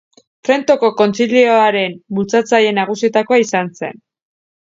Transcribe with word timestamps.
Trentoko 0.47 0.87
Kontzilioaren 1.01 1.93
bultzatzaile 2.21 2.73
nagusietakoa 2.79 3.41
izan 3.45 3.71
zen. 3.83 4.03